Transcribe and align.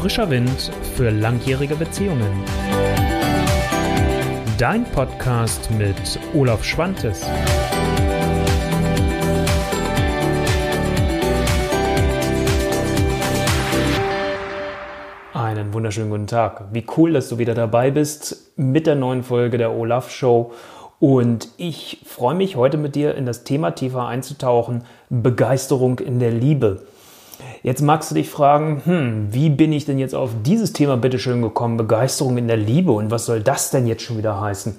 Frischer 0.00 0.30
Wind 0.30 0.70
für 0.94 1.10
langjährige 1.10 1.74
Beziehungen. 1.74 2.44
Dein 4.56 4.84
Podcast 4.84 5.72
mit 5.72 6.20
Olaf 6.34 6.62
Schwantes. 6.62 7.26
Einen 15.34 15.74
wunderschönen 15.74 16.10
guten 16.10 16.28
Tag. 16.28 16.66
Wie 16.72 16.86
cool, 16.96 17.14
dass 17.14 17.28
du 17.28 17.38
wieder 17.38 17.54
dabei 17.54 17.90
bist 17.90 18.52
mit 18.56 18.86
der 18.86 18.94
neuen 18.94 19.24
Folge 19.24 19.58
der 19.58 19.72
Olaf 19.72 20.12
Show. 20.12 20.52
Und 21.00 21.48
ich 21.56 22.02
freue 22.06 22.36
mich 22.36 22.54
heute 22.54 22.76
mit 22.76 22.94
dir 22.94 23.16
in 23.16 23.26
das 23.26 23.42
Thema 23.42 23.72
tiefer 23.72 24.06
einzutauchen. 24.06 24.84
Begeisterung 25.10 25.98
in 25.98 26.20
der 26.20 26.30
Liebe. 26.30 26.86
Jetzt 27.62 27.82
magst 27.82 28.10
du 28.10 28.14
dich 28.14 28.30
fragen, 28.30 28.82
hm, 28.84 29.28
wie 29.30 29.50
bin 29.50 29.72
ich 29.72 29.84
denn 29.84 29.98
jetzt 29.98 30.14
auf 30.14 30.30
dieses 30.44 30.72
Thema 30.72 30.96
bitteschön 30.96 31.42
gekommen? 31.42 31.76
Begeisterung 31.76 32.38
in 32.38 32.48
der 32.48 32.56
Liebe 32.56 32.92
und 32.92 33.10
was 33.10 33.26
soll 33.26 33.40
das 33.40 33.70
denn 33.70 33.86
jetzt 33.86 34.02
schon 34.02 34.18
wieder 34.18 34.40
heißen? 34.40 34.76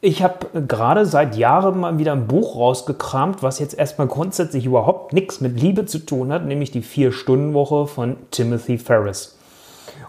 Ich 0.00 0.22
habe 0.22 0.46
gerade 0.66 1.06
seit 1.06 1.36
Jahren 1.36 1.80
mal 1.80 1.98
wieder 1.98 2.12
ein 2.12 2.28
Buch 2.28 2.54
rausgekramt, 2.54 3.42
was 3.42 3.58
jetzt 3.58 3.76
erstmal 3.76 4.06
grundsätzlich 4.06 4.64
überhaupt 4.64 5.12
nichts 5.12 5.40
mit 5.40 5.60
Liebe 5.60 5.86
zu 5.86 5.98
tun 5.98 6.32
hat, 6.32 6.46
nämlich 6.46 6.70
die 6.70 6.82
Vier-Stunden-Woche 6.82 7.88
von 7.88 8.16
Timothy 8.30 8.78
Ferris. 8.78 9.36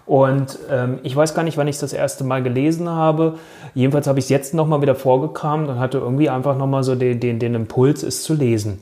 Und 0.06 0.60
ähm, 0.70 1.00
ich 1.02 1.16
weiß 1.16 1.34
gar 1.34 1.44
nicht, 1.44 1.58
wann 1.58 1.68
ich 1.68 1.76
es 1.76 1.82
das 1.82 1.94
erste 1.94 2.24
Mal 2.24 2.44
gelesen 2.44 2.90
habe. 2.90 3.40
Jedenfalls 3.74 4.08
habe 4.08 4.20
ich 4.20 4.26
es 4.26 4.30
jetzt 4.30 4.54
nochmal 4.54 4.82
wieder 4.82 4.96
vorgekramt 4.96 5.70
und 5.70 5.80
hatte 5.80 5.98
irgendwie 5.98 6.30
einfach 6.30 6.58
nochmal 6.58 6.84
so 6.84 6.96
den, 6.96 7.20
den, 7.20 7.40
den 7.40 7.56
Impuls, 7.56 8.04
es 8.04 8.24
zu 8.24 8.34
lesen. 8.34 8.82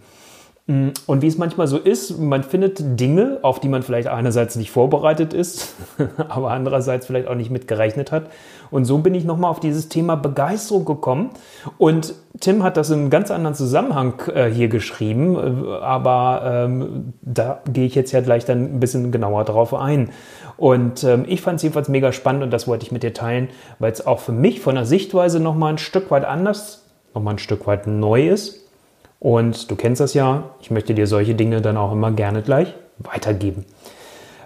Mm, 0.68 0.90
und 1.06 1.22
wie 1.22 1.28
es 1.28 1.38
manchmal 1.38 1.68
so 1.68 1.78
ist, 1.78 2.20
man 2.20 2.44
findet 2.44 3.00
Dinge, 3.00 3.40
auf 3.42 3.62
die 3.62 3.70
man 3.70 3.84
vielleicht 3.84 4.10
einerseits 4.10 4.58
nicht 4.58 4.70
vorbereitet 4.70 5.34
ist, 5.34 5.76
aber 6.30 6.52
andererseits 6.52 7.06
vielleicht 7.06 7.28
auch 7.30 7.36
nicht 7.36 7.50
mitgerechnet 7.50 8.12
hat. 8.12 8.30
Und 8.70 8.84
so 8.84 8.98
bin 8.98 9.16
ich 9.16 9.24
nochmal 9.24 9.50
auf 9.50 9.62
dieses 9.62 9.88
Thema 9.88 10.16
Begeisterung 10.16 10.84
gekommen. 10.84 11.30
Und 11.78 12.16
Tim 12.42 12.64
hat 12.64 12.76
das 12.76 12.90
in 12.90 13.00
einem 13.00 13.10
ganz 13.10 13.32
anderen 13.32 13.56
Zusammenhang 13.56 14.22
äh, 14.34 14.50
hier 14.50 14.68
geschrieben, 14.68 15.36
äh, 15.36 15.78
aber 15.82 16.66
ähm, 16.66 17.14
da 17.22 17.62
gehe 17.72 17.86
ich 17.86 17.96
jetzt 17.96 18.12
ja 18.12 18.20
gleich 18.20 18.44
dann 18.44 18.76
ein 18.76 18.80
bisschen 18.82 19.14
genauer 19.14 19.46
drauf 19.46 19.74
ein. 19.74 20.10
Und 20.58 21.06
ähm, 21.06 21.24
ich 21.30 21.42
fand 21.42 21.58
es 21.58 21.64
jedenfalls 21.64 21.88
mega 21.88 22.12
spannend 22.12 22.44
und 22.44 22.52
das 22.52 22.68
wollte 22.68 22.86
ich 22.86 22.92
mit 22.92 23.04
dir 23.04 23.14
teilen, 23.14 23.48
weil 23.80 23.94
es 23.94 24.06
auch 24.06 24.20
für 24.20 24.34
mich 24.34 24.60
von 24.60 24.76
der 24.76 24.86
Sichtweise 24.86 25.40
nochmal 25.40 25.74
ein 25.74 25.78
Stück 25.78 26.12
weit 26.12 26.26
anders, 26.26 26.86
nochmal 27.14 27.36
ein 27.36 27.40
Stück 27.40 27.68
weit 27.68 27.88
neu 27.88 28.28
ist 28.28 28.67
und 29.20 29.70
du 29.70 29.76
kennst 29.76 30.02
das 30.02 30.14
ja, 30.14 30.52
ich 30.62 30.72
möchte 30.72 30.94
dir 30.94 31.08
solche 31.08 31.36
Dinge 31.36 31.62
dann 31.62 31.78
auch 31.78 31.92
immer 31.92 32.12
gerne 32.12 32.42
gleich 32.42 32.74
weitergeben. 33.00 33.66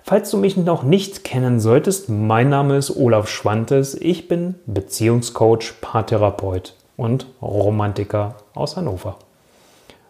Falls 0.03 0.31
du 0.31 0.38
mich 0.38 0.58
noch 0.58 0.83
nicht 0.83 1.23
kennen 1.23 1.59
solltest, 1.59 2.09
mein 2.09 2.50
Name 2.50 2.77
ist 2.77 2.95
Olaf 2.95 3.30
Schwantes. 3.30 3.95
Ich 3.95 4.27
bin 4.27 4.55
Beziehungscoach, 4.66 5.75
Paartherapeut 5.80 6.73
und 6.97 7.27
Romantiker 7.42 8.36
aus 8.53 8.75
Hannover. 8.77 9.17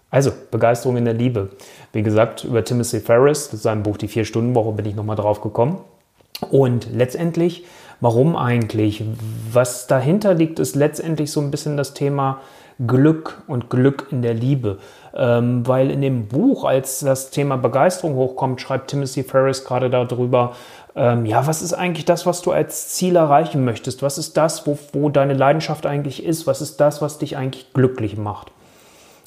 Also, 0.09 0.31
Begeisterung 0.49 0.97
in 0.97 1.05
der 1.05 1.13
Liebe. 1.13 1.51
Wie 1.93 2.03
gesagt, 2.03 2.43
über 2.43 2.63
Timothy 2.63 2.99
Ferris, 2.99 3.49
seinem 3.51 3.83
Buch 3.83 3.97
Die 3.97 4.07
Vier-Stunden-Woche, 4.07 4.71
bin 4.73 4.85
ich 4.85 4.95
nochmal 4.95 5.15
drauf 5.15 5.41
gekommen. 5.41 5.77
Und 6.49 6.87
letztendlich, 6.91 7.65
warum 7.99 8.35
eigentlich? 8.35 9.03
Was 9.51 9.87
dahinter 9.87 10.33
liegt, 10.33 10.59
ist 10.59 10.75
letztendlich 10.75 11.31
so 11.31 11.39
ein 11.41 11.51
bisschen 11.51 11.77
das 11.77 11.93
Thema 11.93 12.41
Glück 12.87 13.41
und 13.47 13.69
Glück 13.69 14.07
in 14.11 14.21
der 14.21 14.33
Liebe. 14.33 14.77
Ähm, 15.13 15.67
weil 15.67 15.91
in 15.91 16.01
dem 16.01 16.27
Buch, 16.27 16.63
als 16.63 16.99
das 16.99 17.31
Thema 17.31 17.57
Begeisterung 17.57 18.15
hochkommt, 18.15 18.61
schreibt 18.61 18.89
Timothy 18.89 19.23
Ferris 19.23 19.65
gerade 19.65 19.89
darüber, 19.89 20.53
ähm, 20.95 21.25
ja, 21.25 21.45
was 21.47 21.61
ist 21.61 21.73
eigentlich 21.73 22.05
das, 22.05 22.25
was 22.25 22.41
du 22.41 22.51
als 22.51 22.89
Ziel 22.89 23.15
erreichen 23.15 23.63
möchtest? 23.63 24.01
Was 24.01 24.17
ist 24.17 24.37
das, 24.37 24.67
wo, 24.67 24.77
wo 24.93 25.09
deine 25.09 25.33
Leidenschaft 25.33 25.85
eigentlich 25.85 26.23
ist? 26.23 26.47
Was 26.47 26.61
ist 26.61 26.77
das, 26.81 27.01
was 27.01 27.17
dich 27.17 27.37
eigentlich 27.37 27.73
glücklich 27.73 28.17
macht? 28.17 28.51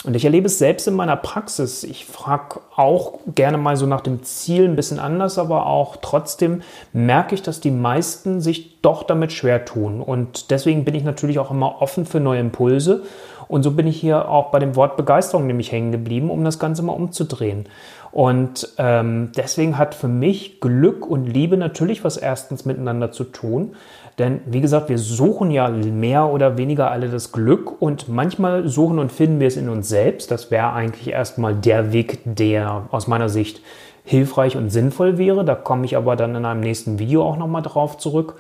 Und 0.05 0.15
ich 0.15 0.25
erlebe 0.27 0.47
es 0.47 0.59
selbst 0.59 0.87
in 0.87 0.95
meiner 0.95 1.17
Praxis. 1.17 1.83
Ich 1.83 2.05
frage 2.05 2.61
auch 2.77 3.21
gerne 3.35 3.57
mal 3.57 3.77
so 3.77 3.87
nach 3.87 4.03
dem 4.03 4.23
Ziel 4.23 4.65
ein 4.65 4.77
bisschen 4.77 4.99
anders, 4.99 5.39
aber 5.39 5.67
auch 5.67 5.97
trotzdem 5.97 6.63
merke 6.93 7.35
ich, 7.35 7.43
dass 7.43 7.61
die 7.61 7.71
meisten 7.71 8.43
sich 8.43 8.83
doch 8.83 9.03
damit 9.03 9.33
schwer 9.33 9.65
tun. 9.65 10.03
Und 10.03 10.51
deswegen 10.51 10.85
bin 10.85 10.95
ich 10.95 11.05
natürlich 11.05 11.39
auch 11.39 11.51
immer 11.51 11.81
offen 11.81 12.05
für 12.05 12.21
neue 12.21 12.41
Impulse 12.41 13.03
und 13.49 13.63
so 13.63 13.71
bin 13.71 13.87
ich 13.87 14.01
hier 14.01 14.29
auch 14.29 14.51
bei 14.51 14.59
dem 14.59 14.77
Wort 14.77 14.97
Begeisterung 14.97 15.47
nämlich 15.47 15.73
hängen 15.73 15.93
geblieben, 15.93 16.31
um 16.31 16.45
das 16.45 16.59
Ganze 16.59 16.83
mal 16.83 16.93
umzudrehen. 16.93 17.67
Und 18.15 18.69
ähm, 18.79 19.33
deswegen 19.37 19.77
hat 19.77 19.97
für 19.97 20.07
mich 20.07 20.61
Glück 20.61 21.05
und 21.05 21.27
Liebe 21.27 21.57
natürlich 21.57 22.05
was 22.05 22.17
erstens 22.17 22.65
miteinander 22.65 23.11
zu 23.11 23.25
tun. 23.25 23.75
Denn 24.21 24.41
wie 24.47 24.61
gesagt, 24.61 24.89
wir 24.89 24.99
suchen 24.99 25.51
ja 25.51 25.69
mehr 25.69 26.29
oder 26.29 26.57
weniger 26.57 26.93
alle 26.93 27.09
das 27.09 27.33
Glück 27.33 27.83
und 27.83 28.09
manchmal 28.09 28.69
suchen 28.69 29.01
und 29.01 29.11
finden 29.11 29.41
wir 29.41 29.49
es 29.49 29.57
in 29.57 29.69
uns 29.69 29.89
selbst. 29.89 30.31
Das 30.31 30.53
wäre 30.53 30.73
eigentlich 30.73 31.09
erstmal 31.13 31.57
der 31.57 31.93
Weg, 31.93 32.21
der 32.25 32.87
aus 32.93 33.09
meiner 33.09 33.29
Sicht 33.29 33.61
hilfreich 34.05 34.57
und 34.57 34.71
sinnvoll 34.71 35.19
wäre. 35.19 35.45
Da 35.45 35.57
komme 35.57 35.85
ich 35.85 35.97
aber 35.97 36.15
dann 36.15 36.37
in 36.37 36.45
einem 36.45 36.61
nächsten 36.61 37.01
Video 37.01 37.25
auch 37.25 37.37
nochmal 37.37 37.63
drauf 37.63 37.99
zurück. 37.99 38.37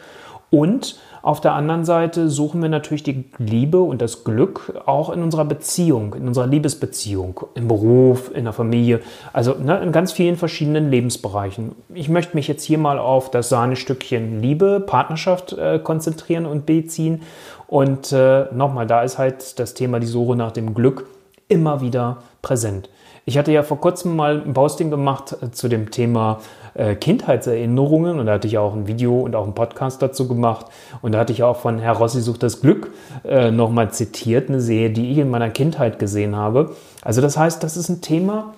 Und 0.54 0.94
auf 1.22 1.40
der 1.40 1.54
anderen 1.54 1.84
Seite 1.84 2.28
suchen 2.28 2.62
wir 2.62 2.68
natürlich 2.68 3.02
die 3.02 3.24
Liebe 3.38 3.80
und 3.80 4.00
das 4.00 4.22
Glück 4.22 4.72
auch 4.86 5.10
in 5.10 5.20
unserer 5.20 5.44
Beziehung, 5.44 6.14
in 6.14 6.28
unserer 6.28 6.46
Liebesbeziehung, 6.46 7.40
im 7.54 7.66
Beruf, 7.66 8.30
in 8.32 8.44
der 8.44 8.52
Familie, 8.52 9.00
also 9.32 9.54
ne, 9.54 9.80
in 9.80 9.90
ganz 9.90 10.12
vielen 10.12 10.36
verschiedenen 10.36 10.92
Lebensbereichen. 10.92 11.72
Ich 11.92 12.08
möchte 12.08 12.36
mich 12.36 12.46
jetzt 12.46 12.62
hier 12.62 12.78
mal 12.78 13.00
auf 13.00 13.32
das 13.32 13.48
Sahnestückchen 13.48 14.40
Liebe, 14.40 14.78
Partnerschaft 14.78 15.54
äh, 15.54 15.80
konzentrieren 15.82 16.46
und 16.46 16.66
beziehen. 16.66 17.22
Und 17.66 18.12
äh, 18.12 18.44
nochmal, 18.52 18.86
da 18.86 19.02
ist 19.02 19.18
halt 19.18 19.58
das 19.58 19.74
Thema 19.74 19.98
die 19.98 20.06
Suche 20.06 20.36
nach 20.36 20.52
dem 20.52 20.72
Glück 20.72 21.06
immer 21.54 21.80
wieder 21.80 22.18
präsent. 22.42 22.90
Ich 23.26 23.38
hatte 23.38 23.52
ja 23.52 23.62
vor 23.62 23.80
kurzem 23.80 24.16
mal 24.16 24.42
ein 24.44 24.52
Posting 24.52 24.90
gemacht 24.90 25.36
äh, 25.40 25.50
zu 25.50 25.68
dem 25.68 25.90
Thema 25.90 26.40
äh, 26.74 26.94
Kindheitserinnerungen 26.94 28.18
und 28.18 28.26
da 28.26 28.32
hatte 28.32 28.48
ich 28.48 28.58
auch 28.58 28.74
ein 28.74 28.86
Video 28.86 29.20
und 29.20 29.34
auch 29.34 29.44
einen 29.44 29.54
Podcast 29.54 30.02
dazu 30.02 30.28
gemacht 30.28 30.66
und 31.00 31.12
da 31.12 31.20
hatte 31.20 31.32
ich 31.32 31.42
auch 31.42 31.56
von 31.56 31.78
Herr 31.78 31.94
Rossi 31.94 32.20
sucht 32.20 32.42
das 32.42 32.60
Glück 32.60 32.90
äh, 33.24 33.50
nochmal 33.50 33.92
zitiert, 33.92 34.48
eine 34.48 34.60
Serie, 34.60 34.90
die 34.90 35.12
ich 35.12 35.18
in 35.18 35.30
meiner 35.30 35.48
Kindheit 35.48 35.98
gesehen 35.98 36.36
habe. 36.36 36.74
Also 37.02 37.22
das 37.22 37.38
heißt, 37.38 37.62
das 37.62 37.76
ist 37.76 37.88
ein 37.88 38.02
Thema, 38.02 38.52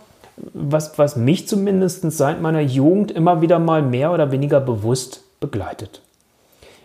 was, 0.53 0.99
was 0.99 1.17
mich 1.17 1.47
zumindest 1.47 2.11
seit 2.11 2.41
meiner 2.41 2.61
Jugend 2.61 3.13
immer 3.13 3.43
wieder 3.43 3.59
mal 3.59 3.83
mehr 3.83 4.13
oder 4.13 4.33
weniger 4.33 4.61
bewusst 4.61 5.23
begleitet. 5.39 6.03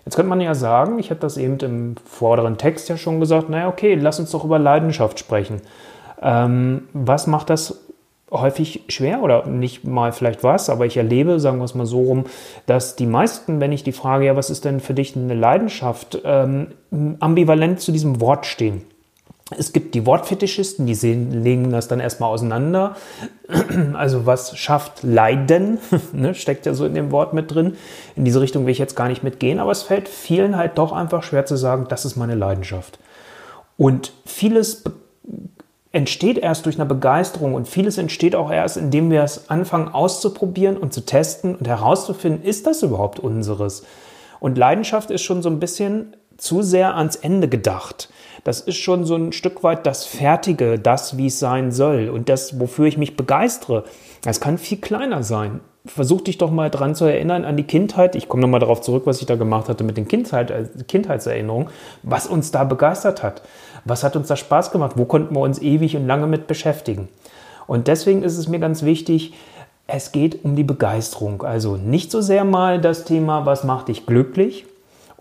Jetzt 0.06 0.16
könnte 0.16 0.30
man 0.30 0.42
ja 0.42 0.56
sagen, 0.56 1.00
ich 1.00 1.10
habe 1.10 1.20
das 1.20 1.38
eben 1.38 1.58
im 1.60 1.96
vorderen 2.06 2.58
Text 2.58 2.90
ja 2.90 2.98
schon 2.98 3.20
gesagt, 3.20 3.50
naja, 3.50 3.68
okay, 3.68 3.96
lass 3.96 4.20
uns 4.20 4.32
doch 4.32 4.44
über 4.44 4.60
Leidenschaft 4.60 5.20
sprechen. 5.20 5.62
Ähm, 6.22 6.88
was 6.94 7.28
macht 7.28 7.50
das 7.50 7.80
häufig 8.32 8.84
schwer 8.88 9.22
oder 9.22 9.46
nicht 9.46 9.84
mal 9.84 10.14
vielleicht 10.14 10.44
was, 10.44 10.70
aber 10.70 10.86
ich 10.86 10.96
erlebe, 10.96 11.40
sagen 11.40 11.60
wir 11.60 11.66
es 11.66 11.76
mal 11.76 11.86
so 11.86 12.02
rum, 12.02 12.26
dass 12.66 12.96
die 12.96 13.06
meisten, 13.06 13.60
wenn 13.60 13.74
ich 13.74 13.84
die 13.84 13.92
Frage, 13.92 14.26
ja, 14.26 14.36
was 14.36 14.50
ist 14.50 14.64
denn 14.64 14.80
für 14.80 14.94
dich 14.94 15.16
eine 15.16 15.34
Leidenschaft, 15.34 16.20
ähm, 16.24 16.68
ambivalent 17.20 17.82
zu 17.82 17.92
diesem 17.92 18.22
Wort 18.22 18.46
stehen. 18.46 18.84
Es 19.58 19.74
gibt 19.74 19.96
die 19.96 20.06
Wortfetischisten, 20.06 20.86
die 20.86 20.96
sehen, 20.96 21.44
legen 21.44 21.72
das 21.72 21.90
dann 21.90 22.00
erstmal 22.00 22.30
auseinander. 22.30 22.96
Also 23.94 24.26
was 24.26 24.58
schafft 24.58 25.04
Leiden, 25.04 25.78
ne, 26.14 26.34
steckt 26.34 26.66
ja 26.66 26.74
so 26.74 26.86
in 26.86 26.94
dem 26.94 27.12
Wort 27.12 27.34
mit 27.34 27.54
drin. 27.54 27.76
In 28.16 28.24
diese 28.24 28.40
Richtung 28.40 28.66
will 28.66 28.72
ich 28.72 28.80
jetzt 28.80 28.96
gar 28.96 29.10
nicht 29.10 29.24
mitgehen, 29.24 29.60
aber 29.60 29.72
es 29.72 29.84
fällt 29.84 30.08
vielen 30.08 30.56
halt 30.56 30.78
doch 30.78 30.94
einfach 30.94 31.24
schwer 31.24 31.46
zu 31.46 31.58
sagen, 31.58 31.88
das 31.90 32.06
ist 32.06 32.16
meine 32.16 32.36
Leidenschaft. 32.36 32.98
Und 33.76 34.14
vieles 34.26 34.84
entsteht 35.92 36.38
erst 36.38 36.66
durch 36.66 36.78
eine 36.78 36.86
Begeisterung 36.86 37.54
und 37.54 37.68
vieles 37.68 37.98
entsteht 37.98 38.36
auch 38.36 38.52
erst, 38.52 38.78
indem 38.78 39.12
wir 39.12 39.24
es 39.24 39.50
anfangen 39.50 39.90
auszuprobieren 39.90 40.78
und 40.78 40.94
zu 40.94 41.02
testen 41.02 41.56
und 41.56 41.68
herauszufinden, 41.68 42.44
ist 42.44 42.66
das 42.66 42.82
überhaupt 42.82 43.20
unseres? 43.20 43.84
Und 44.40 44.58
Leidenschaft 44.58 45.12
ist 45.12 45.22
schon 45.22 45.42
so 45.42 45.50
ein 45.50 45.60
bisschen 45.60 46.16
zu 46.42 46.64
sehr 46.64 46.98
ans 46.98 47.16
Ende 47.16 47.48
gedacht. 47.48 48.10
Das 48.44 48.62
ist 48.62 48.78
schon 48.78 49.06
so 49.06 49.16
ein 49.16 49.32
Stück 49.32 49.64
weit 49.64 49.86
das 49.86 50.06
Fertige, 50.06 50.80
das, 50.80 51.16
wie 51.16 51.28
es 51.28 51.38
sein 51.38 51.72
soll 51.72 52.10
und 52.10 52.30
das, 52.30 52.60
wofür 52.60 52.88
ich 52.88 52.98
mich 52.98 53.16
begeistere. 53.16 53.84
Das 54.24 54.42
kann 54.42 54.58
viel 54.58 54.80
kleiner 54.80 55.22
sein. 55.22 55.60
Versuch 55.86 56.22
dich 56.22 56.40
doch 56.40 56.50
mal 56.50 56.72
dran 56.72 56.96
zu 56.96 57.06
erinnern 57.06 57.46
an 57.46 57.58
die 57.58 57.64
Kindheit. 57.64 58.16
Ich 58.16 58.28
komme 58.28 58.42
nochmal 58.42 58.60
darauf 58.60 58.82
zurück, 58.82 59.04
was 59.06 59.20
ich 59.20 59.28
da 59.28 59.36
gemacht 59.36 59.70
hatte 59.70 59.84
mit 59.84 59.98
den 59.98 60.08
Kindheit, 60.08 60.50
äh, 60.50 60.66
Kindheitserinnerungen, 60.88 61.70
was 62.02 62.26
uns 62.26 62.50
da 62.50 62.64
begeistert 62.64 63.22
hat. 63.22 63.44
Was 63.86 64.04
hat 64.04 64.16
uns 64.16 64.28
da 64.28 64.36
Spaß 64.36 64.72
gemacht? 64.72 64.94
Wo 64.96 65.06
konnten 65.06 65.36
wir 65.36 65.42
uns 65.42 65.60
ewig 65.60 65.96
und 65.96 66.08
lange 66.08 66.26
mit 66.26 66.48
beschäftigen? 66.48 67.08
Und 67.68 67.88
deswegen 67.88 68.24
ist 68.24 68.38
es 68.38 68.48
mir 68.48 68.60
ganz 68.60 68.82
wichtig, 68.82 69.34
es 69.86 70.12
geht 70.12 70.44
um 70.44 70.56
die 70.56 70.64
Begeisterung. 70.64 71.44
Also 71.44 71.78
nicht 71.78 72.10
so 72.10 72.22
sehr 72.22 72.46
mal 72.46 72.82
das 72.82 73.06
Thema, 73.06 73.46
was 73.46 73.64
macht 73.64 73.88
dich 73.90 74.08
glücklich 74.08 74.66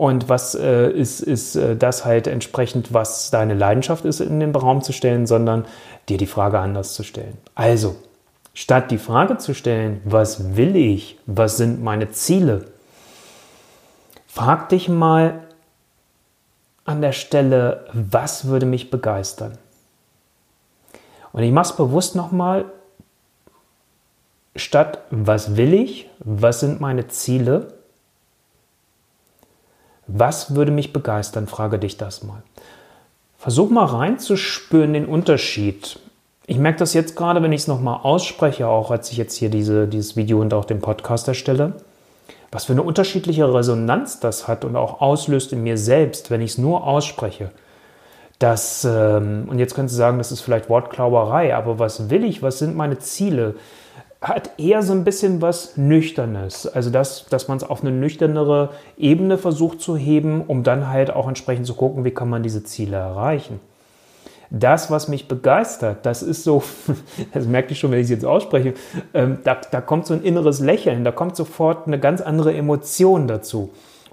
und 0.00 0.30
was 0.30 0.54
äh, 0.54 0.90
ist, 0.90 1.20
ist 1.20 1.56
äh, 1.56 1.76
das 1.76 2.06
halt 2.06 2.26
entsprechend, 2.26 2.94
was 2.94 3.30
deine 3.30 3.52
Leidenschaft 3.52 4.06
ist, 4.06 4.20
in 4.20 4.40
den 4.40 4.54
Raum 4.54 4.80
zu 4.80 4.94
stellen, 4.94 5.26
sondern 5.26 5.66
dir 6.08 6.16
die 6.16 6.26
Frage 6.26 6.58
anders 6.58 6.94
zu 6.94 7.02
stellen. 7.02 7.36
Also, 7.54 7.96
statt 8.54 8.90
die 8.90 8.96
Frage 8.98 9.36
zu 9.36 9.52
stellen, 9.52 10.00
was 10.06 10.56
will 10.56 10.74
ich, 10.74 11.18
was 11.26 11.58
sind 11.58 11.82
meine 11.82 12.10
Ziele, 12.10 12.64
Frag 14.32 14.68
dich 14.68 14.88
mal 14.88 15.48
an 16.84 17.02
der 17.02 17.10
Stelle, 17.10 17.84
was 17.92 18.46
würde 18.46 18.64
mich 18.64 18.88
begeistern? 18.88 19.58
Und 21.32 21.42
ich 21.42 21.50
mache 21.50 21.70
es 21.70 21.76
bewusst 21.76 22.14
nochmal, 22.14 22.66
statt 24.54 25.02
was 25.10 25.56
will 25.56 25.74
ich, 25.74 26.08
was 26.20 26.60
sind 26.60 26.80
meine 26.80 27.08
Ziele, 27.08 27.79
was 30.12 30.54
würde 30.54 30.72
mich 30.72 30.92
begeistern, 30.92 31.46
frage 31.46 31.78
dich 31.78 31.96
das 31.96 32.22
mal. 32.22 32.42
Versuch 33.38 33.70
mal 33.70 33.86
reinzuspüren 33.86 34.92
den 34.92 35.06
Unterschied. 35.06 35.98
Ich 36.46 36.58
merke 36.58 36.78
das 36.80 36.94
jetzt 36.94 37.16
gerade, 37.16 37.42
wenn 37.42 37.52
ich 37.52 37.62
es 37.62 37.68
nochmal 37.68 38.00
ausspreche, 38.02 38.66
auch 38.66 38.90
als 38.90 39.10
ich 39.12 39.16
jetzt 39.16 39.36
hier 39.36 39.50
diese, 39.50 39.86
dieses 39.86 40.16
Video 40.16 40.40
und 40.40 40.52
auch 40.52 40.64
den 40.64 40.80
Podcast 40.80 41.28
erstelle, 41.28 41.74
was 42.50 42.64
für 42.64 42.72
eine 42.72 42.82
unterschiedliche 42.82 43.52
Resonanz 43.52 44.20
das 44.20 44.48
hat 44.48 44.64
und 44.64 44.76
auch 44.76 45.00
auslöst 45.00 45.52
in 45.52 45.62
mir 45.62 45.78
selbst, 45.78 46.30
wenn 46.30 46.40
ich 46.40 46.52
es 46.52 46.58
nur 46.58 46.86
ausspreche. 46.86 47.50
Das, 48.40 48.84
ähm, 48.84 49.46
und 49.48 49.58
jetzt 49.58 49.74
könntest 49.74 49.94
du 49.94 49.98
sagen, 49.98 50.18
das 50.18 50.32
ist 50.32 50.40
vielleicht 50.40 50.68
Wortklauberei, 50.68 51.54
aber 51.54 51.78
was 51.78 52.10
will 52.10 52.24
ich, 52.24 52.42
was 52.42 52.58
sind 52.58 52.74
meine 52.74 52.98
Ziele? 52.98 53.54
Hat 54.20 54.58
eher 54.58 54.82
so 54.82 54.92
ein 54.92 55.04
bisschen 55.04 55.40
was 55.40 55.76
Nüchternes. 55.76 56.66
Also, 56.66 56.90
das, 56.90 57.26
dass 57.26 57.48
man 57.48 57.56
es 57.56 57.64
auf 57.64 57.80
eine 57.80 57.90
nüchternere 57.90 58.70
Ebene 58.98 59.38
versucht 59.38 59.80
zu 59.80 59.96
heben, 59.96 60.42
um 60.42 60.62
dann 60.62 60.88
halt 60.88 61.10
auch 61.10 61.26
entsprechend 61.26 61.66
zu 61.66 61.74
gucken, 61.74 62.04
wie 62.04 62.10
kann 62.10 62.28
man 62.28 62.42
diese 62.42 62.62
Ziele 62.62 62.96
erreichen. 62.96 63.60
Das, 64.50 64.90
was 64.90 65.08
mich 65.08 65.28
begeistert, 65.28 66.04
das 66.04 66.22
ist 66.22 66.44
so, 66.44 66.62
das 67.32 67.46
merke 67.46 67.72
ich 67.72 67.78
schon, 67.78 67.92
wenn 67.92 68.00
ich 68.00 68.04
es 68.04 68.10
jetzt 68.10 68.24
ausspreche, 68.24 68.74
ähm, 69.14 69.38
da, 69.44 69.54
da 69.70 69.80
kommt 69.80 70.06
so 70.06 70.14
ein 70.14 70.22
inneres 70.22 70.60
Lächeln, 70.60 71.04
da 71.04 71.12
kommt 71.12 71.36
sofort 71.36 71.86
eine 71.86 71.98
ganz 71.98 72.20
andere 72.20 72.52
Emotion 72.52 73.28
dazu. 73.28 73.70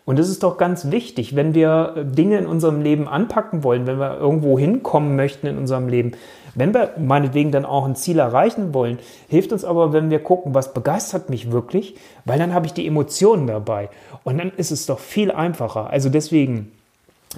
Und 0.07 0.19
es 0.19 0.29
ist 0.29 0.41
doch 0.41 0.57
ganz 0.57 0.89
wichtig, 0.89 1.35
wenn 1.35 1.53
wir 1.53 1.95
Dinge 1.97 2.37
in 2.37 2.47
unserem 2.47 2.81
Leben 2.81 3.09
anpacken 3.09 3.65
wollen, 3.65 3.85
wenn 3.87 3.99
wir 3.99 4.17
irgendwo 4.17 4.57
hinkommen 4.57 5.17
möchten 5.17 5.47
in 5.47 5.57
unserem 5.57 5.89
Leben, 5.89 6.13
wenn 6.55 6.73
wir 6.73 6.91
meinetwegen 6.97 7.51
dann 7.51 7.65
auch 7.65 7.85
ein 7.85 7.97
Ziel 7.97 8.19
erreichen 8.19 8.73
wollen, 8.73 8.99
hilft 9.27 9.51
uns 9.51 9.65
aber, 9.65 9.91
wenn 9.91 10.09
wir 10.09 10.19
gucken, 10.19 10.55
was 10.55 10.73
begeistert 10.73 11.29
mich 11.29 11.51
wirklich, 11.51 11.97
weil 12.23 12.39
dann 12.39 12.53
habe 12.53 12.65
ich 12.65 12.71
die 12.71 12.87
Emotionen 12.87 13.47
dabei. 13.47 13.89
Und 14.23 14.37
dann 14.37 14.53
ist 14.55 14.71
es 14.71 14.85
doch 14.85 14.99
viel 14.99 15.29
einfacher. 15.29 15.89
Also 15.89 16.07
deswegen 16.07 16.71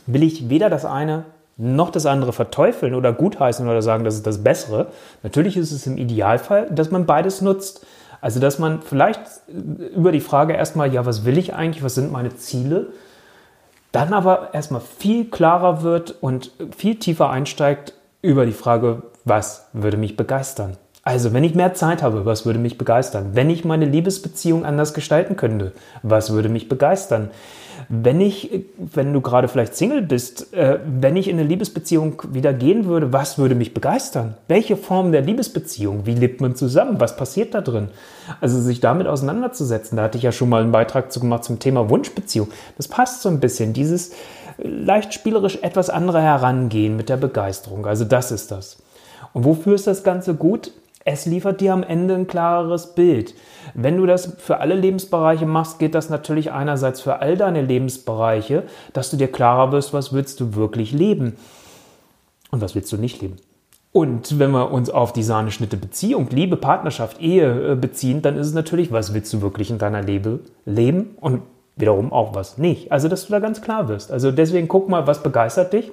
will 0.06 0.22
ich 0.22 0.50
weder 0.50 0.70
das 0.70 0.86
eine 0.86 1.26
noch 1.58 1.90
das 1.90 2.06
andere 2.06 2.34
verteufeln 2.34 2.94
oder 2.94 3.14
gutheißen 3.14 3.68
oder 3.68 3.82
sagen, 3.82 4.04
das 4.04 4.14
ist 4.14 4.28
das 4.28 4.44
Bessere. 4.44 4.90
Natürlich 5.24 5.58
ist 5.58 5.72
es 5.72 5.88
im 5.88 5.98
Idealfall, 5.98 6.68
dass 6.70 6.92
man 6.92 7.08
beides 7.08 7.42
nutzt. 7.42 7.84
Also, 8.22 8.40
dass 8.40 8.60
man 8.60 8.82
vielleicht 8.82 9.22
über 9.96 10.12
die 10.12 10.20
Frage 10.20 10.54
erstmal, 10.54 10.94
ja, 10.94 11.06
was 11.06 11.26
will 11.26 11.38
ich 11.38 11.54
eigentlich, 11.54 11.84
was 11.84 11.96
sind 11.96 12.12
meine 12.12 12.36
Ziele, 12.36 12.88
dann 13.92 14.14
aber 14.14 14.54
erstmal 14.54 14.82
viel 14.82 15.30
klarer 15.30 15.82
wird 15.82 16.16
und 16.22 16.52
viel 16.76 16.96
tiefer 16.96 17.30
einsteigt 17.30 17.94
über 18.22 18.46
die 18.46 18.52
Frage, 18.52 19.04
was 19.26 19.68
würde 19.74 19.98
mich 19.98 20.18
begeistern? 20.18 20.78
Also, 21.10 21.34
wenn 21.34 21.44
ich 21.44 21.56
mehr 21.56 21.74
Zeit 21.74 22.04
habe, 22.04 22.28
was 22.28 22.46
würde 22.46 22.60
mich 22.60 22.78
begeistern? 22.78 23.32
Wenn 23.34 23.50
ich 23.50 23.66
meine 23.66 23.86
Liebesbeziehung 23.86 24.64
anders 24.64 24.94
gestalten 24.94 25.38
könnte, 25.38 25.72
was 26.04 26.32
würde 26.32 26.50
mich 26.50 26.70
begeistern? 26.70 27.32
Wenn 27.90 28.22
ich, 28.22 28.66
wenn 28.78 29.12
du 29.12 29.20
gerade 29.20 29.48
vielleicht 29.48 29.76
Single 29.76 30.04
bist, 30.04 30.54
äh, 30.54 30.78
wenn 30.86 31.16
ich 31.16 31.28
in 31.28 31.40
eine 31.40 31.48
Liebesbeziehung 31.48 32.22
wieder 32.32 32.54
gehen 32.54 32.86
würde, 32.86 33.12
was 33.12 33.40
würde 33.40 33.56
mich 33.56 33.74
begeistern? 33.74 34.36
Welche 34.48 34.78
Form 34.78 35.12
der 35.12 35.22
Liebesbeziehung? 35.22 36.06
Wie 36.06 36.14
lebt 36.14 36.42
man 36.42 36.56
zusammen? 36.56 37.00
Was 37.00 37.18
passiert 37.18 37.56
da 37.56 37.62
drin? 37.62 37.88
Also 38.40 38.62
sich 38.62 38.80
damit 38.80 39.08
auseinanderzusetzen, 39.08 39.98
da 39.98 40.04
hatte 40.04 40.20
ich 40.20 40.24
ja 40.24 40.32
schon 40.32 40.50
mal 40.50 40.62
einen 40.62 40.72
Beitrag 40.72 41.12
zu 41.12 41.20
gemacht 41.20 41.44
zum 41.44 41.58
Thema 41.58 41.90
Wunschbeziehung. 41.90 42.50
Das 42.78 42.88
passt 42.88 43.24
so 43.24 43.30
ein 43.30 43.40
bisschen, 43.40 43.74
dieses 43.74 44.12
leicht 44.60 45.16
spielerisch 45.16 45.58
etwas 45.64 45.90
andere 45.90 46.22
Herangehen 46.22 46.96
mit 46.96 47.10
der 47.10 47.18
Begeisterung. 47.18 47.88
Also 47.88 48.06
das 48.06 48.32
ist 48.32 48.52
das. 48.52 48.78
Und 49.34 49.44
wofür 49.44 49.74
ist 49.74 49.88
das 49.88 50.04
Ganze 50.04 50.36
gut? 50.36 50.72
Es 51.06 51.26
liefert 51.26 51.62
dir 51.62 51.74
am 51.74 51.84
Ende 51.84 52.16
ein 52.16 52.28
klareres 52.28 52.94
Bild. 52.94 53.34
Wenn 53.74 53.98
du 53.98 54.06
das 54.06 54.36
für 54.38 54.60
alle 54.60 54.76
Lebensbereiche 54.76 55.46
machst, 55.46 55.80
geht 55.80 55.96
das 55.96 56.10
natürlich 56.10 56.52
einerseits 56.52 57.02
für 57.02 57.20
all 57.20 57.38
deine 57.38 57.62
Lebensbereiche, 57.62 58.64
dass 58.94 59.10
du 59.10 59.18
dir 59.18 59.32
klarer 59.32 59.72
wirst, 59.72 59.94
was 59.94 60.14
willst 60.14 60.40
du 60.40 60.56
wirklich 60.56 60.92
leben 60.92 61.38
und 62.52 62.62
was 62.62 62.76
willst 62.76 62.92
du 62.92 62.98
nicht 62.98 63.22
leben. 63.22 63.38
Und 63.92 64.38
wenn 64.38 64.52
wir 64.52 64.72
uns 64.72 64.90
auf 64.90 65.14
die 65.14 65.24
Sahneschnitte 65.24 65.78
Beziehung, 65.78 66.28
Liebe, 66.30 66.58
Partnerschaft, 66.58 67.20
Ehe 67.20 67.72
äh, 67.72 67.76
beziehen, 67.76 68.22
dann 68.22 68.38
ist 68.38 68.48
es 68.48 68.54
natürlich, 68.54 68.92
was 68.92 69.14
willst 69.14 69.34
du 69.34 69.42
wirklich 69.42 69.72
in 69.72 69.80
deiner 69.80 70.04
Lebe 70.04 70.42
leben 70.66 71.16
und 71.20 71.42
wiederum 71.76 72.12
auch 72.12 72.36
was 72.36 72.58
nicht. 72.58 72.92
Also, 72.92 73.08
dass 73.08 73.26
du 73.26 73.32
da 73.32 73.40
ganz 73.40 73.62
klar 73.62 73.88
wirst. 73.88 74.12
Also 74.12 74.32
deswegen 74.32 74.68
guck 74.68 74.90
mal, 74.90 75.08
was 75.08 75.24
begeistert 75.24 75.74
dich 75.74 75.92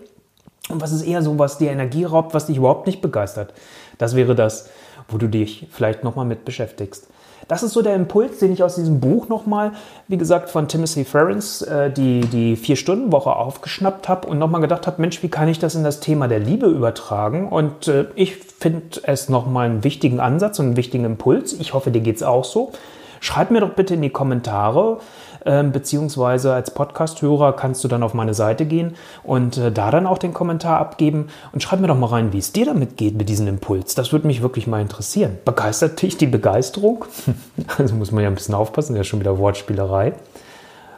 und 0.68 0.80
was 0.82 0.92
ist 0.92 1.02
eher 1.02 1.22
so, 1.22 1.38
was 1.38 1.58
dir 1.58 1.70
Energie 1.70 2.04
raubt, 2.04 2.34
was 2.34 2.46
dich 2.46 2.58
überhaupt 2.58 2.86
nicht 2.86 3.00
begeistert. 3.00 3.54
Das 3.96 4.14
wäre 4.14 4.34
das, 4.34 4.68
wo 5.08 5.18
du 5.18 5.28
dich 5.28 5.68
vielleicht 5.70 6.04
nochmal 6.04 6.24
mit 6.24 6.44
beschäftigst. 6.44 7.08
Das 7.48 7.62
ist 7.62 7.74
so 7.74 7.82
der 7.82 7.94
Impuls, 7.94 8.40
den 8.40 8.52
ich 8.52 8.62
aus 8.64 8.74
diesem 8.74 8.98
Buch 8.98 9.28
nochmal, 9.28 9.72
wie 10.08 10.16
gesagt, 10.16 10.50
von 10.50 10.66
Timothy 10.66 11.04
Ferrens, 11.04 11.62
äh, 11.62 11.90
die, 11.90 12.20
die 12.22 12.56
Vier-Stunden-Woche 12.56 13.34
aufgeschnappt 13.34 14.08
habe 14.08 14.26
und 14.26 14.38
nochmal 14.38 14.60
gedacht 14.60 14.86
habe, 14.86 15.00
Mensch, 15.00 15.22
wie 15.22 15.28
kann 15.28 15.48
ich 15.48 15.60
das 15.60 15.76
in 15.76 15.84
das 15.84 16.00
Thema 16.00 16.26
der 16.26 16.40
Liebe 16.40 16.66
übertragen? 16.66 17.48
Und 17.48 17.86
äh, 17.86 18.06
ich 18.16 18.36
finde 18.36 19.00
es 19.04 19.28
nochmal 19.28 19.66
einen 19.66 19.84
wichtigen 19.84 20.18
Ansatz 20.18 20.58
und 20.58 20.66
einen 20.66 20.76
wichtigen 20.76 21.04
Impuls. 21.04 21.52
Ich 21.52 21.72
hoffe, 21.72 21.92
dir 21.92 22.00
geht 22.00 22.16
es 22.16 22.22
auch 22.24 22.44
so. 22.44 22.72
Schreib 23.20 23.50
mir 23.50 23.60
doch 23.60 23.70
bitte 23.70 23.94
in 23.94 24.02
die 24.02 24.10
Kommentare, 24.10 24.98
ähm, 25.44 25.72
beziehungsweise 25.72 26.52
als 26.52 26.72
Podcast-Hörer 26.72 27.54
kannst 27.54 27.84
du 27.84 27.88
dann 27.88 28.02
auf 28.02 28.14
meine 28.14 28.34
Seite 28.34 28.66
gehen 28.66 28.96
und 29.22 29.56
äh, 29.56 29.70
da 29.70 29.90
dann 29.90 30.06
auch 30.06 30.18
den 30.18 30.34
Kommentar 30.34 30.78
abgeben 30.78 31.28
und 31.52 31.62
schreib 31.62 31.80
mir 31.80 31.86
doch 31.86 31.98
mal 31.98 32.06
rein, 32.06 32.32
wie 32.32 32.38
es 32.38 32.52
dir 32.52 32.66
damit 32.66 32.96
geht 32.96 33.16
mit 33.16 33.28
diesem 33.28 33.46
Impuls. 33.46 33.94
Das 33.94 34.12
würde 34.12 34.26
mich 34.26 34.42
wirklich 34.42 34.66
mal 34.66 34.80
interessieren. 34.80 35.38
Begeistert 35.44 36.02
dich 36.02 36.16
die 36.16 36.26
Begeisterung? 36.26 37.04
also 37.78 37.94
muss 37.94 38.12
man 38.12 38.22
ja 38.24 38.28
ein 38.28 38.34
bisschen 38.34 38.54
aufpassen, 38.54 38.94
das 38.94 39.00
ist 39.00 39.06
ja 39.06 39.10
schon 39.10 39.20
wieder 39.20 39.38
Wortspielerei. 39.38 40.14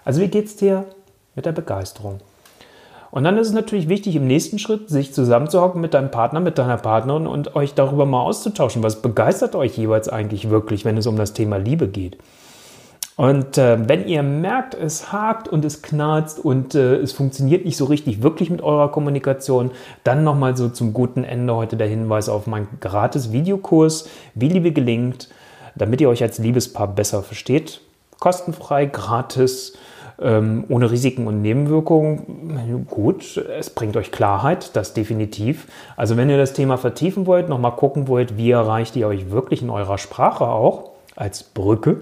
Also 0.04 0.20
wie 0.20 0.28
geht 0.28 0.46
es 0.46 0.56
dir 0.56 0.84
mit 1.34 1.44
der 1.44 1.52
Begeisterung? 1.52 2.20
Und 3.10 3.24
dann 3.24 3.38
ist 3.38 3.48
es 3.48 3.54
natürlich 3.54 3.88
wichtig, 3.88 4.16
im 4.16 4.26
nächsten 4.26 4.58
Schritt 4.58 4.90
sich 4.90 5.14
zusammenzuhocken 5.14 5.80
mit 5.80 5.94
deinem 5.94 6.10
Partner, 6.10 6.40
mit 6.40 6.58
deiner 6.58 6.76
Partnerin 6.76 7.26
und 7.26 7.56
euch 7.56 7.74
darüber 7.74 8.04
mal 8.04 8.20
auszutauschen. 8.20 8.82
Was 8.82 9.00
begeistert 9.00 9.54
euch 9.54 9.76
jeweils 9.78 10.08
eigentlich 10.08 10.50
wirklich, 10.50 10.84
wenn 10.84 10.96
es 10.96 11.06
um 11.06 11.16
das 11.16 11.32
Thema 11.32 11.56
Liebe 11.56 11.88
geht? 11.88 12.18
Und 13.18 13.58
äh, 13.58 13.88
wenn 13.88 14.06
ihr 14.06 14.22
merkt, 14.22 14.74
es 14.74 15.10
hakt 15.10 15.48
und 15.48 15.64
es 15.64 15.82
knarzt 15.82 16.38
und 16.38 16.76
äh, 16.76 16.94
es 16.96 17.12
funktioniert 17.12 17.64
nicht 17.64 17.76
so 17.76 17.86
richtig 17.86 18.22
wirklich 18.22 18.48
mit 18.48 18.62
eurer 18.62 18.92
Kommunikation, 18.92 19.72
dann 20.04 20.22
nochmal 20.22 20.56
so 20.56 20.68
zum 20.68 20.92
guten 20.92 21.24
Ende 21.24 21.52
heute 21.56 21.76
der 21.76 21.88
Hinweis 21.88 22.28
auf 22.28 22.46
meinen 22.46 22.68
gratis 22.80 23.32
Videokurs, 23.32 24.08
wie 24.36 24.48
Liebe 24.48 24.70
gelingt, 24.70 25.30
damit 25.74 26.00
ihr 26.00 26.08
euch 26.08 26.22
als 26.22 26.38
Liebespaar 26.38 26.86
besser 26.86 27.24
versteht. 27.24 27.80
Kostenfrei, 28.20 28.86
gratis, 28.86 29.72
ähm, 30.20 30.64
ohne 30.68 30.90
Risiken 30.90 31.26
und 31.26 31.42
Nebenwirkungen. 31.42 32.86
Gut, 32.88 33.36
es 33.36 33.70
bringt 33.70 33.96
euch 33.96 34.10
Klarheit, 34.10 34.74
das 34.74 34.94
definitiv. 34.94 35.66
Also 35.96 36.16
wenn 36.16 36.30
ihr 36.30 36.38
das 36.38 36.52
Thema 36.52 36.76
vertiefen 36.76 37.26
wollt, 37.26 37.48
nochmal 37.48 37.76
gucken 37.76 38.08
wollt, 38.08 38.36
wie 38.36 38.50
erreicht 38.50 38.96
ihr 38.96 39.06
euch 39.06 39.30
wirklich 39.30 39.62
in 39.62 39.70
eurer 39.70 39.98
Sprache 39.98 40.46
auch 40.46 40.90
als 41.16 41.42
Brücke 41.42 41.98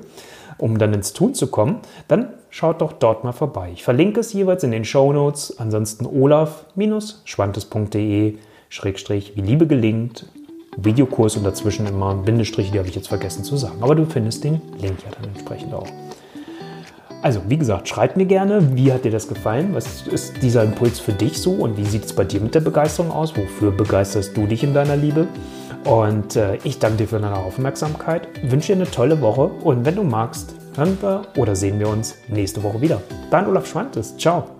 um 0.59 0.79
dann 0.79 0.95
ins 0.95 1.13
Tun 1.13 1.35
zu 1.35 1.49
kommen, 1.49 1.81
dann 2.09 2.31
schaut 2.51 2.81
doch 2.81 2.93
dort 2.93 3.25
mal 3.25 3.33
vorbei. 3.33 3.71
Ich 3.73 3.83
verlinke 3.85 4.21
es 4.21 4.33
jeweils 4.33 4.63
in 4.65 4.71
den 4.71 4.85
Show 4.85 5.13
Notes. 5.13 5.59
Ansonsten 5.59 6.07
olaf-schwantes.de 6.07 8.39
Schrägstrich, 8.69 9.37
wie 9.37 9.43
Liebe 9.43 9.67
gelingt, 9.67 10.27
Videokurs 10.77 11.37
und 11.37 11.45
dazwischen 11.45 11.87
immer 11.87 12.15
Bindestriche, 12.15 12.73
die 12.73 12.79
habe 12.79 12.89
ich 12.89 12.95
jetzt 12.95 13.09
vergessen 13.09 13.45
zu 13.45 13.57
sagen. 13.57 13.83
Aber 13.83 13.95
du 13.95 14.05
findest 14.05 14.45
den 14.45 14.61
Link 14.81 14.99
ja 15.05 15.11
dann 15.19 15.31
entsprechend 15.31 15.73
auch. 15.73 15.87
Also, 17.27 17.43
wie 17.49 17.59
gesagt, 17.59 17.89
schreib 17.89 18.17
mir 18.17 18.25
gerne, 18.25 18.77
wie 18.77 18.93
hat 18.93 19.05
dir 19.05 19.11
das 19.11 19.27
gefallen? 19.27 19.71
Was 19.73 20.07
ist 20.07 20.41
dieser 20.43 20.63
Impuls 20.63 21.01
für 21.01 21.13
dich 21.13 21.43
so 21.43 21.55
und 21.55 21.77
wie 21.77 21.85
sieht 21.85 22.05
es 22.05 22.13
bei 22.13 22.23
dir 22.23 22.41
mit 22.41 22.55
der 22.55 22.61
Begeisterung 22.61 23.11
aus? 23.11 23.37
Wofür 23.37 23.73
begeisterst 23.73 24.37
du 24.37 24.47
dich 24.47 24.63
in 24.63 24.73
deiner 24.73 24.97
Liebe? 24.97 25.27
Und 25.83 26.37
äh, 26.37 26.59
ich 26.63 26.79
danke 26.79 26.99
dir 26.99 27.09
für 27.09 27.19
deine 27.19 27.37
Aufmerksamkeit, 27.37 28.29
wünsche 28.45 28.75
dir 28.75 28.83
eine 28.83 28.89
tolle 28.89 29.21
Woche 29.21 29.51
und 29.65 29.85
wenn 29.85 29.97
du 29.97 30.05
magst, 30.05 30.55
hören 30.77 30.97
wir 31.01 31.23
oder 31.37 31.57
sehen 31.57 31.81
wir 31.81 31.89
uns 31.89 32.15
nächste 32.29 32.63
Woche 32.63 32.81
wieder. 32.81 33.03
Dein 33.29 33.49
Olaf 33.49 33.67
Schwantes. 33.67 34.17
Ciao. 34.17 34.56